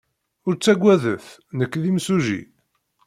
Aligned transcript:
Ur 0.47 0.53
ttaggadet. 0.55 1.25
Nekk 1.57 1.73
d 1.81 1.83
imsujji. 1.89 2.41